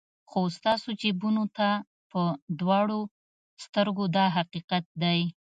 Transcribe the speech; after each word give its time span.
خو 0.29 0.39
ستاسو 0.57 0.87
جیبونو 1.01 1.43
ته 1.57 1.69
په 2.11 2.21
دواړو 2.59 2.99
سترګو 3.63 4.05
دا 4.15 4.25
حقیقت 4.37 4.85
دی. 5.01 5.19